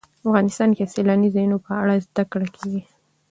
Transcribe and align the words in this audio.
افغانستان 0.27 0.69
کې 0.75 0.83
د 0.85 0.89
سیلاني 0.95 1.29
ځایونو 1.35 1.57
په 1.65 1.71
اړه 1.81 1.95
زده 2.05 2.23
کړه 2.31 2.47
کېږي. 2.55 2.81